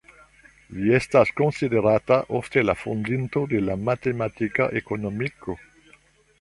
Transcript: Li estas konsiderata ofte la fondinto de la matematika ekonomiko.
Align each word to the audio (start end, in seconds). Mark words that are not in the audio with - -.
Li 0.77 0.95
estas 0.99 1.31
konsiderata 1.41 2.17
ofte 2.41 2.65
la 2.65 2.77
fondinto 2.85 3.45
de 3.55 3.63
la 3.69 3.79
matematika 3.91 4.71
ekonomiko. 4.83 5.61